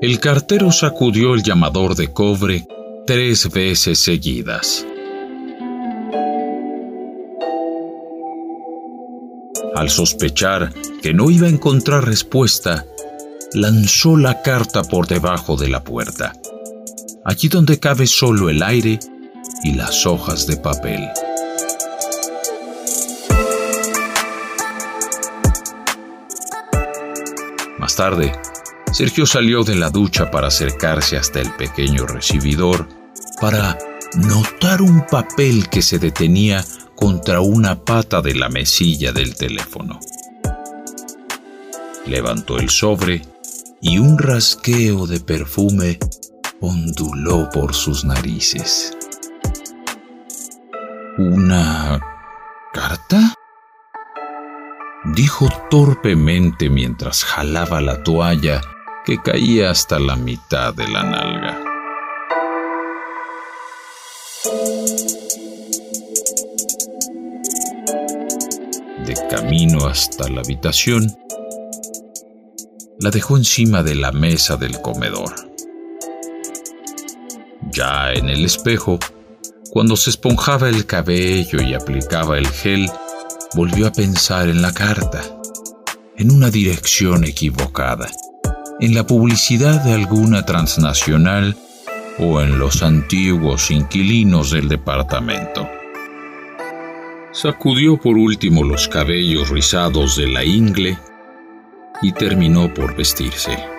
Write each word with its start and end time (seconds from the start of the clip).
El 0.00 0.20
cartero 0.20 0.70
sacudió 0.70 1.34
el 1.34 1.42
llamador 1.42 1.96
de 1.96 2.12
cobre 2.12 2.68
tres 3.04 3.50
veces 3.50 3.98
seguidas. 3.98 4.86
Al 9.74 9.90
sospechar 9.90 10.72
que 11.02 11.12
no 11.12 11.30
iba 11.30 11.48
a 11.48 11.50
encontrar 11.50 12.04
respuesta, 12.06 12.86
lanzó 13.54 14.16
la 14.16 14.40
carta 14.42 14.84
por 14.84 15.08
debajo 15.08 15.56
de 15.56 15.68
la 15.68 15.82
puerta, 15.82 16.32
allí 17.24 17.48
donde 17.48 17.80
cabe 17.80 18.06
solo 18.06 18.50
el 18.50 18.62
aire 18.62 19.00
y 19.64 19.74
las 19.74 20.06
hojas 20.06 20.46
de 20.46 20.58
papel. 20.58 21.08
Más 27.80 27.96
tarde, 27.96 28.32
Sergio 28.92 29.26
salió 29.26 29.64
de 29.64 29.74
la 29.74 29.90
ducha 29.90 30.30
para 30.30 30.48
acercarse 30.48 31.16
hasta 31.16 31.40
el 31.40 31.52
pequeño 31.52 32.06
recibidor 32.06 32.88
para 33.40 33.78
notar 34.14 34.80
un 34.80 35.06
papel 35.06 35.68
que 35.68 35.82
se 35.82 35.98
detenía 35.98 36.64
contra 36.96 37.40
una 37.40 37.84
pata 37.84 38.22
de 38.22 38.34
la 38.34 38.48
mesilla 38.48 39.12
del 39.12 39.36
teléfono. 39.36 40.00
Levantó 42.06 42.58
el 42.58 42.70
sobre 42.70 43.22
y 43.80 43.98
un 43.98 44.18
rasqueo 44.18 45.06
de 45.06 45.20
perfume 45.20 45.98
onduló 46.60 47.50
por 47.50 47.74
sus 47.74 48.04
narices. 48.04 48.96
¿Una 51.18 52.00
carta? 52.72 53.34
Dijo 55.14 55.48
torpemente 55.70 56.70
mientras 56.70 57.22
jalaba 57.22 57.80
la 57.80 58.02
toalla 58.02 58.60
que 59.08 59.22
caía 59.22 59.70
hasta 59.70 59.98
la 59.98 60.16
mitad 60.16 60.74
de 60.74 60.86
la 60.86 61.02
nalga. 61.02 61.64
De 69.06 69.14
camino 69.30 69.86
hasta 69.86 70.28
la 70.28 70.42
habitación, 70.42 71.10
la 73.00 73.08
dejó 73.08 73.38
encima 73.38 73.82
de 73.82 73.94
la 73.94 74.12
mesa 74.12 74.58
del 74.58 74.78
comedor. 74.82 75.34
Ya 77.72 78.12
en 78.12 78.28
el 78.28 78.44
espejo, 78.44 78.98
cuando 79.70 79.96
se 79.96 80.10
esponjaba 80.10 80.68
el 80.68 80.84
cabello 80.84 81.62
y 81.62 81.72
aplicaba 81.72 82.36
el 82.36 82.46
gel, 82.46 82.90
volvió 83.54 83.86
a 83.86 83.92
pensar 83.92 84.50
en 84.50 84.60
la 84.60 84.74
carta, 84.74 85.22
en 86.14 86.30
una 86.30 86.50
dirección 86.50 87.24
equivocada, 87.24 88.10
en 88.80 88.94
la 88.94 89.06
publicidad 89.06 89.82
de 89.82 89.92
alguna 89.92 90.44
transnacional 90.44 91.56
o 92.18 92.40
en 92.40 92.58
los 92.58 92.82
antiguos 92.82 93.70
inquilinos 93.70 94.50
del 94.50 94.68
departamento. 94.68 95.68
Sacudió 97.32 97.96
por 97.96 98.16
último 98.16 98.64
los 98.64 98.88
cabellos 98.88 99.50
rizados 99.50 100.16
de 100.16 100.28
la 100.28 100.44
ingle 100.44 100.98
y 102.02 102.12
terminó 102.12 102.72
por 102.72 102.96
vestirse. 102.96 103.77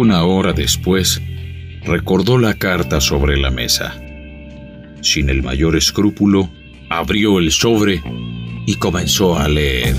Una 0.00 0.22
hora 0.22 0.52
después, 0.52 1.20
recordó 1.82 2.38
la 2.38 2.54
carta 2.54 3.00
sobre 3.00 3.36
la 3.36 3.50
mesa. 3.50 4.00
Sin 5.00 5.28
el 5.28 5.42
mayor 5.42 5.74
escrúpulo, 5.74 6.48
abrió 6.88 7.40
el 7.40 7.50
sobre 7.50 8.00
y 8.64 8.74
comenzó 8.76 9.36
a 9.36 9.48
leer. 9.48 9.96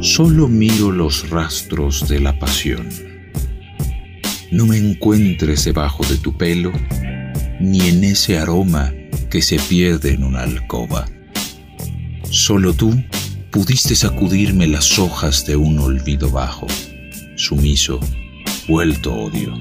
Solo 0.00 0.48
miro 0.48 0.90
los 0.90 1.30
rastros 1.30 2.08
de 2.08 2.18
la 2.18 2.36
pasión. 2.40 2.88
No 4.50 4.66
me 4.66 4.76
encuentres 4.76 5.66
debajo 5.66 6.04
de 6.04 6.16
tu 6.16 6.36
pelo, 6.36 6.72
ni 7.60 7.82
en 7.82 8.02
ese 8.02 8.38
aroma 8.38 8.92
que 9.30 9.40
se 9.40 9.60
pierde 9.60 10.14
en 10.14 10.24
una 10.24 10.40
alcoba. 10.40 11.11
Solo 12.32 12.72
tú 12.72 13.04
pudiste 13.50 13.94
sacudirme 13.94 14.66
las 14.66 14.98
hojas 14.98 15.44
de 15.44 15.54
un 15.54 15.78
olvido 15.78 16.30
bajo, 16.30 16.66
sumiso, 17.36 18.00
vuelto 18.66 19.12
odio. 19.12 19.54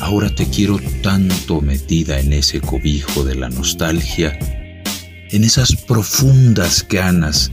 Ahora 0.00 0.34
te 0.34 0.48
quiero 0.48 0.78
tanto 1.02 1.60
metida 1.60 2.18
en 2.18 2.32
ese 2.32 2.62
cobijo 2.62 3.24
de 3.24 3.34
la 3.34 3.50
nostalgia, 3.50 4.38
en 5.30 5.44
esas 5.44 5.76
profundas 5.76 6.86
ganas 6.88 7.50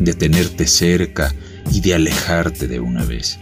de 0.00 0.14
tenerte 0.14 0.66
cerca 0.66 1.34
y 1.70 1.82
de 1.82 1.94
alejarte 1.94 2.66
de 2.68 2.80
una 2.80 3.04
vez. 3.04 3.38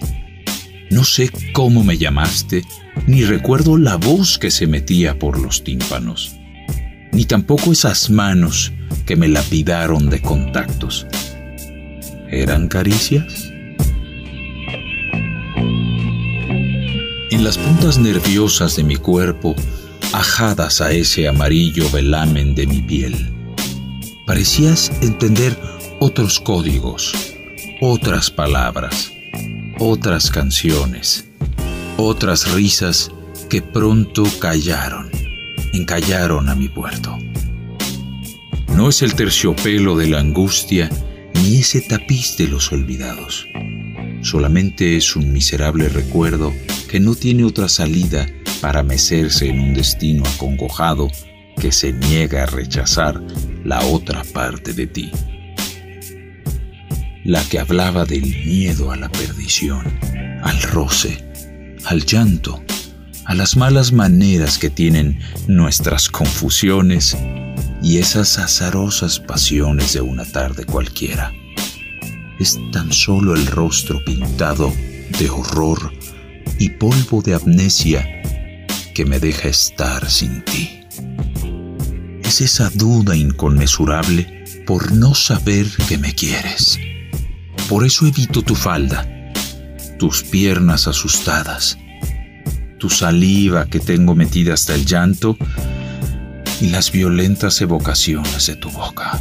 No 0.90 1.04
sé 1.04 1.30
cómo 1.52 1.84
me 1.84 1.98
llamaste, 1.98 2.64
ni 3.06 3.22
recuerdo 3.22 3.78
la 3.78 3.94
voz 3.94 4.40
que 4.40 4.50
se 4.50 4.66
metía 4.66 5.20
por 5.20 5.38
los 5.38 5.62
tímpanos, 5.62 6.39
ni 7.12 7.24
tampoco 7.24 7.72
esas 7.72 8.10
manos 8.10 8.72
que 9.06 9.16
me 9.16 9.28
lapidaron 9.28 10.08
de 10.10 10.20
contactos. 10.20 11.06
¿Eran 12.28 12.68
caricias? 12.68 13.50
En 17.30 17.44
las 17.44 17.58
puntas 17.58 17.98
nerviosas 17.98 18.76
de 18.76 18.84
mi 18.84 18.96
cuerpo, 18.96 19.54
ajadas 20.12 20.80
a 20.80 20.92
ese 20.92 21.28
amarillo 21.28 21.90
velamen 21.90 22.54
de 22.54 22.66
mi 22.66 22.82
piel, 22.82 23.32
parecías 24.26 24.92
entender 25.00 25.56
otros 26.00 26.40
códigos, 26.40 27.14
otras 27.80 28.30
palabras, 28.30 29.12
otras 29.78 30.30
canciones, 30.30 31.28
otras 31.96 32.52
risas 32.52 33.10
que 33.48 33.62
pronto 33.62 34.24
callaron, 34.38 35.10
encallaron 35.72 36.48
a 36.48 36.54
mi 36.54 36.68
puerto. 36.68 37.16
No 38.74 38.88
es 38.88 39.02
el 39.02 39.14
terciopelo 39.14 39.96
de 39.96 40.08
la 40.08 40.20
angustia 40.20 40.88
ni 41.34 41.56
ese 41.56 41.80
tapiz 41.80 42.36
de 42.36 42.48
los 42.48 42.72
olvidados. 42.72 43.46
Solamente 44.22 44.96
es 44.96 45.16
un 45.16 45.32
miserable 45.32 45.88
recuerdo 45.88 46.52
que 46.88 47.00
no 47.00 47.14
tiene 47.14 47.44
otra 47.44 47.68
salida 47.68 48.26
para 48.60 48.82
mecerse 48.82 49.48
en 49.48 49.60
un 49.60 49.74
destino 49.74 50.22
acongojado 50.26 51.08
que 51.58 51.72
se 51.72 51.92
niega 51.92 52.44
a 52.44 52.46
rechazar 52.46 53.22
la 53.64 53.80
otra 53.80 54.24
parte 54.24 54.72
de 54.72 54.86
ti. 54.86 55.10
La 57.24 57.44
que 57.44 57.58
hablaba 57.58 58.04
del 58.06 58.22
miedo 58.22 58.90
a 58.90 58.96
la 58.96 59.10
perdición, 59.10 59.84
al 60.42 60.62
roce, 60.62 61.24
al 61.84 62.04
llanto, 62.04 62.62
a 63.30 63.34
las 63.36 63.56
malas 63.56 63.92
maneras 63.92 64.58
que 64.58 64.70
tienen 64.70 65.20
nuestras 65.46 66.08
confusiones 66.08 67.16
y 67.80 67.98
esas 67.98 68.38
azarosas 68.40 69.20
pasiones 69.20 69.92
de 69.92 70.00
una 70.00 70.24
tarde 70.24 70.64
cualquiera. 70.64 71.32
Es 72.40 72.58
tan 72.72 72.92
solo 72.92 73.36
el 73.36 73.46
rostro 73.46 74.04
pintado 74.04 74.72
de 75.16 75.30
horror 75.30 75.92
y 76.58 76.70
polvo 76.70 77.22
de 77.22 77.34
amnesia 77.34 78.04
que 78.94 79.04
me 79.04 79.20
deja 79.20 79.46
estar 79.46 80.10
sin 80.10 80.44
ti. 80.44 80.80
Es 82.24 82.40
esa 82.40 82.68
duda 82.70 83.14
inconmensurable 83.14 84.44
por 84.66 84.90
no 84.90 85.14
saber 85.14 85.68
que 85.86 85.98
me 85.98 86.16
quieres. 86.16 86.80
Por 87.68 87.86
eso 87.86 88.08
evito 88.08 88.42
tu 88.42 88.56
falda, 88.56 89.06
tus 90.00 90.24
piernas 90.24 90.88
asustadas, 90.88 91.78
tu 92.80 92.88
saliva 92.88 93.66
que 93.66 93.78
tengo 93.78 94.16
metida 94.16 94.54
hasta 94.54 94.74
el 94.74 94.86
llanto 94.86 95.36
y 96.60 96.70
las 96.70 96.90
violentas 96.90 97.60
evocaciones 97.60 98.46
de 98.46 98.56
tu 98.56 98.70
boca. 98.70 99.20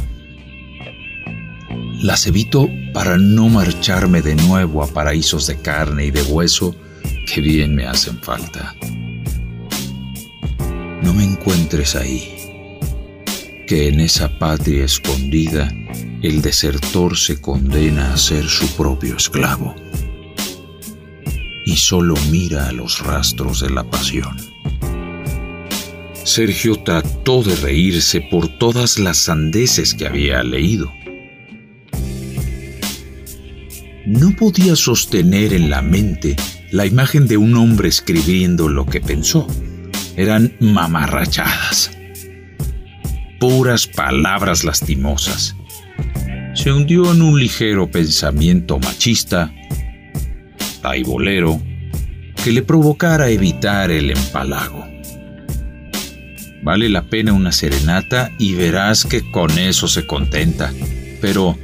Las 2.02 2.26
evito 2.26 2.70
para 2.94 3.18
no 3.18 3.50
marcharme 3.50 4.22
de 4.22 4.34
nuevo 4.34 4.82
a 4.82 4.86
paraísos 4.88 5.46
de 5.46 5.56
carne 5.60 6.06
y 6.06 6.10
de 6.10 6.22
hueso 6.22 6.74
que 7.32 7.42
bien 7.42 7.74
me 7.74 7.86
hacen 7.86 8.18
falta. 8.22 8.74
No 11.02 11.12
me 11.12 11.24
encuentres 11.24 11.96
ahí, 11.96 12.34
que 13.66 13.88
en 13.88 14.00
esa 14.00 14.38
patria 14.38 14.86
escondida 14.86 15.70
el 16.22 16.40
desertor 16.40 17.18
se 17.18 17.40
condena 17.40 18.14
a 18.14 18.16
ser 18.16 18.48
su 18.48 18.66
propio 18.74 19.16
esclavo 19.16 19.74
y 21.70 21.76
solo 21.76 22.14
mira 22.30 22.68
a 22.68 22.72
los 22.72 23.00
rastros 23.00 23.60
de 23.60 23.70
la 23.70 23.84
pasión 23.84 24.36
Sergio 26.24 26.76
trató 26.76 27.42
de 27.42 27.56
reírse 27.56 28.20
por 28.20 28.46
todas 28.58 28.98
las 28.98 29.16
sandeces 29.16 29.94
que 29.94 30.06
había 30.06 30.42
leído. 30.42 30.92
No 34.06 34.30
podía 34.36 34.76
sostener 34.76 35.54
en 35.54 35.70
la 35.70 35.82
mente 35.82 36.36
la 36.70 36.86
imagen 36.86 37.26
de 37.26 37.36
un 37.36 37.56
hombre 37.56 37.88
escribiendo 37.88 38.68
lo 38.68 38.86
que 38.86 39.00
pensó. 39.00 39.46
Eran 40.16 40.54
mamarrachadas. 40.60 41.90
Puras 43.40 43.86
palabras 43.86 44.62
lastimosas. 44.62 45.56
Se 46.54 46.70
hundió 46.70 47.12
en 47.12 47.22
un 47.22 47.40
ligero 47.40 47.90
pensamiento 47.90 48.78
machista, 48.78 49.52
taibolero, 50.80 51.60
que 52.42 52.52
le 52.52 52.62
provocara 52.62 53.28
evitar 53.28 53.90
el 53.90 54.10
empalago. 54.10 54.86
Vale 56.62 56.88
la 56.88 57.04
pena 57.04 57.32
una 57.32 57.52
serenata 57.52 58.30
y 58.38 58.54
verás 58.54 59.04
que 59.04 59.30
con 59.30 59.58
eso 59.58 59.88
se 59.88 60.06
contenta. 60.06 60.72
Pero, 61.20 61.58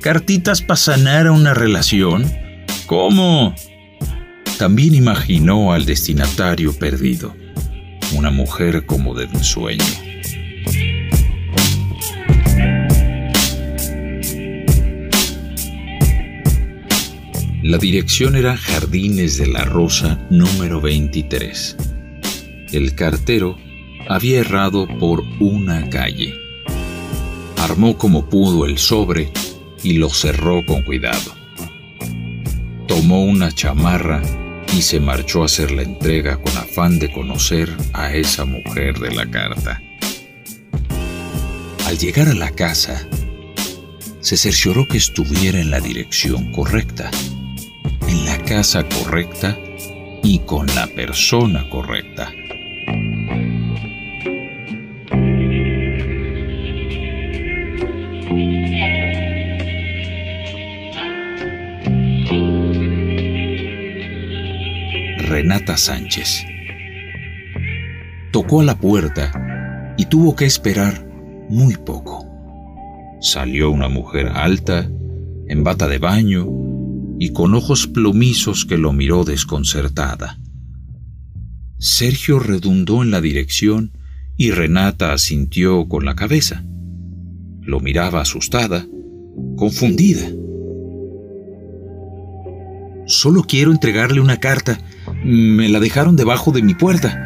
¿cartitas 0.00 0.62
para 0.62 0.76
sanar 0.76 1.26
a 1.26 1.32
una 1.32 1.52
relación? 1.52 2.30
¿Cómo? 2.86 3.54
También 4.58 4.94
imaginó 4.94 5.72
al 5.72 5.84
destinatario 5.84 6.72
perdido, 6.72 7.34
una 8.16 8.30
mujer 8.30 8.86
como 8.86 9.14
de 9.14 9.24
ensueño. 9.24 10.05
La 17.66 17.78
dirección 17.78 18.36
era 18.36 18.56
Jardines 18.56 19.38
de 19.38 19.48
la 19.48 19.64
Rosa 19.64 20.24
número 20.30 20.80
23. 20.80 21.76
El 22.70 22.94
cartero 22.94 23.58
había 24.08 24.38
errado 24.38 24.86
por 25.00 25.24
una 25.40 25.90
calle. 25.90 26.32
Armó 27.56 27.98
como 27.98 28.30
pudo 28.30 28.66
el 28.66 28.78
sobre 28.78 29.32
y 29.82 29.94
lo 29.94 30.10
cerró 30.10 30.64
con 30.64 30.84
cuidado. 30.84 31.34
Tomó 32.86 33.24
una 33.24 33.50
chamarra 33.50 34.22
y 34.72 34.82
se 34.82 35.00
marchó 35.00 35.42
a 35.42 35.46
hacer 35.46 35.72
la 35.72 35.82
entrega 35.82 36.40
con 36.40 36.56
afán 36.56 37.00
de 37.00 37.12
conocer 37.12 37.68
a 37.92 38.14
esa 38.14 38.44
mujer 38.44 39.00
de 39.00 39.12
la 39.12 39.28
carta. 39.28 39.82
Al 41.84 41.98
llegar 41.98 42.28
a 42.28 42.34
la 42.34 42.52
casa, 42.52 43.08
se 44.20 44.36
cercioró 44.36 44.86
que 44.86 44.98
estuviera 44.98 45.60
en 45.60 45.72
la 45.72 45.80
dirección 45.80 46.52
correcta, 46.52 47.10
en 48.08 48.24
la 48.24 48.38
casa 48.38 48.84
correcta 48.88 49.56
y 50.22 50.40
con 50.40 50.66
la 50.74 50.86
persona 50.86 51.68
correcta. 51.68 52.30
Renata 65.28 65.76
Sánchez. 65.76 66.44
Tocó 68.30 68.60
a 68.60 68.64
la 68.64 68.76
puerta 68.76 69.94
y 69.96 70.06
tuvo 70.06 70.36
que 70.36 70.44
esperar 70.44 71.04
muy 71.48 71.76
poco. 71.76 72.26
Salió 73.20 73.70
una 73.70 73.88
mujer 73.88 74.28
alta, 74.28 74.88
en 75.48 75.64
bata 75.64 75.88
de 75.88 75.98
baño 75.98 76.65
y 77.18 77.32
con 77.32 77.54
ojos 77.54 77.86
plomizos 77.86 78.64
que 78.64 78.78
lo 78.78 78.92
miró 78.92 79.24
desconcertada. 79.24 80.38
Sergio 81.78 82.38
redundó 82.38 83.02
en 83.02 83.10
la 83.10 83.20
dirección 83.20 83.92
y 84.36 84.50
Renata 84.50 85.12
asintió 85.12 85.88
con 85.88 86.04
la 86.04 86.14
cabeza. 86.14 86.64
Lo 87.62 87.80
miraba 87.80 88.20
asustada, 88.20 88.86
confundida. 89.56 90.28
Solo 93.06 93.44
quiero 93.44 93.70
entregarle 93.70 94.20
una 94.20 94.38
carta. 94.38 94.80
Me 95.24 95.68
la 95.68 95.80
dejaron 95.80 96.16
debajo 96.16 96.52
de 96.52 96.62
mi 96.62 96.74
puerta. 96.74 97.22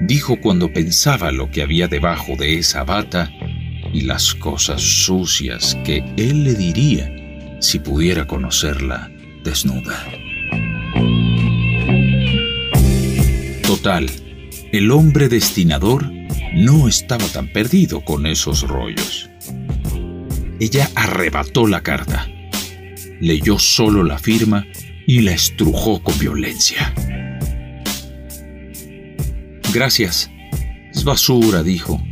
Dijo 0.00 0.40
cuando 0.40 0.72
pensaba 0.72 1.30
lo 1.30 1.50
que 1.50 1.62
había 1.62 1.88
debajo 1.88 2.36
de 2.36 2.58
esa 2.58 2.82
bata 2.84 3.30
y 3.92 4.02
las 4.02 4.34
cosas 4.34 4.80
sucias 4.80 5.76
que 5.84 6.02
él 6.16 6.44
le 6.44 6.54
diría 6.54 7.21
si 7.62 7.78
pudiera 7.78 8.26
conocerla 8.26 9.10
desnuda. 9.42 10.04
Total, 13.62 14.10
el 14.70 14.90
hombre 14.90 15.30
destinador 15.30 16.12
no 16.54 16.88
estaba 16.88 17.24
tan 17.28 17.48
perdido 17.48 18.04
con 18.04 18.26
esos 18.26 18.68
rollos. 18.68 19.30
Ella 20.60 20.90
arrebató 20.94 21.66
la 21.66 21.82
carta 21.82 22.28
leyó 23.22 23.56
solo 23.60 24.02
la 24.02 24.18
firma 24.18 24.66
y 25.06 25.20
la 25.20 25.32
estrujó 25.32 26.02
con 26.02 26.18
violencia. 26.18 26.92
Gracias. 29.72 30.28
Es 30.92 31.04
basura, 31.04 31.62
dijo. 31.62 32.02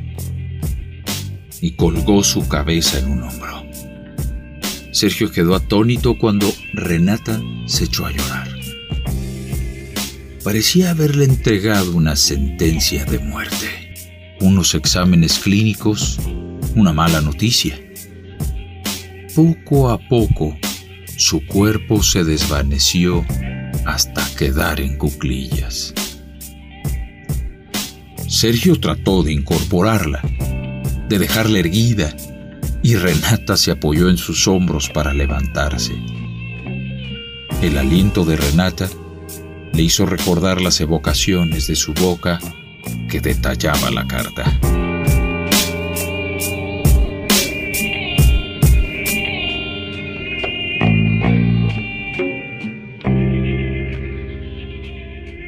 Y 1.60 1.72
colgó 1.72 2.22
su 2.22 2.48
cabeza 2.48 3.00
en 3.00 3.10
un 3.10 3.24
hombro. 3.24 3.39
Sergio 4.92 5.30
quedó 5.30 5.54
atónito 5.54 6.18
cuando 6.18 6.52
Renata 6.72 7.40
se 7.66 7.84
echó 7.84 8.06
a 8.06 8.10
llorar. 8.10 8.48
Parecía 10.42 10.90
haberle 10.90 11.26
entregado 11.26 11.92
una 11.92 12.16
sentencia 12.16 13.04
de 13.04 13.18
muerte, 13.18 13.94
unos 14.40 14.74
exámenes 14.74 15.38
clínicos, 15.38 16.18
una 16.74 16.92
mala 16.92 17.20
noticia. 17.20 17.78
Poco 19.34 19.90
a 19.90 19.98
poco 20.08 20.56
su 21.16 21.46
cuerpo 21.46 22.02
se 22.02 22.24
desvaneció 22.24 23.24
hasta 23.84 24.26
quedar 24.36 24.80
en 24.80 24.96
cuclillas. 24.96 25.94
Sergio 28.26 28.80
trató 28.80 29.22
de 29.22 29.34
incorporarla, 29.34 30.22
de 31.08 31.18
dejarla 31.18 31.58
erguida, 31.58 32.16
y 32.82 32.96
Renata 32.96 33.56
se 33.56 33.70
apoyó 33.70 34.08
en 34.08 34.16
sus 34.16 34.48
hombros 34.48 34.88
para 34.88 35.12
levantarse. 35.12 35.94
El 37.62 37.76
aliento 37.76 38.24
de 38.24 38.36
Renata 38.36 38.88
le 39.72 39.82
hizo 39.82 40.06
recordar 40.06 40.60
las 40.60 40.80
evocaciones 40.80 41.66
de 41.66 41.76
su 41.76 41.92
boca 41.92 42.40
que 43.10 43.20
detallaba 43.20 43.90
la 43.90 44.06
carta. 44.06 44.58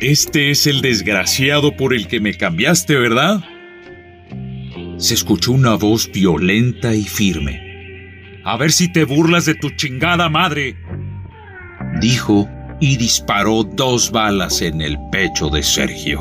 Este 0.00 0.50
es 0.50 0.66
el 0.66 0.83
desgraciado 0.83 1.76
por 1.76 1.95
el 1.95 2.09
que 2.09 2.18
me 2.18 2.35
cambiaste, 2.35 2.97
¿verdad? 2.97 3.45
Se 5.02 5.14
escuchó 5.14 5.50
una 5.50 5.75
voz 5.75 6.12
violenta 6.12 6.94
y 6.94 7.02
firme. 7.02 8.40
A 8.44 8.56
ver 8.56 8.71
si 8.71 8.92
te 8.92 9.04
burlas 9.04 9.44
de 9.47 9.56
tu 9.56 9.71
chingada 9.71 10.28
madre. 10.28 10.76
Dijo 12.00 12.47
y 12.80 12.99
disparó 12.99 13.64
dos 13.64 14.12
balas 14.12 14.62
en 14.62 14.80
el 14.80 14.97
pecho 15.11 15.50
de 15.50 15.64
Sergio. 15.64 16.21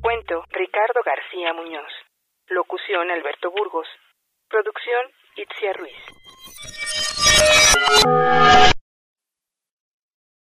Cuento 0.00 0.42
Ricardo 0.50 1.00
García 1.06 1.54
Muñoz. 1.54 1.92
Locución 2.48 3.08
Alberto 3.08 3.52
Burgos. 3.52 3.86
Producción 4.48 5.12
Itzia 5.36 5.72
Ruiz. 5.74 5.94